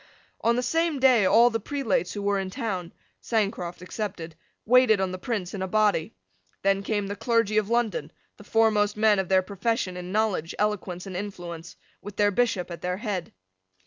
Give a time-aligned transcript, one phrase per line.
[0.43, 4.35] On the same day all the prelates who were in town, Sancroft excepted,
[4.65, 6.15] waited on the Prince in a body.
[6.63, 11.05] Then came the clergy of London, the foremost men of their profession in knowledge, eloquence,
[11.05, 13.31] and influence, with their bishop at their head.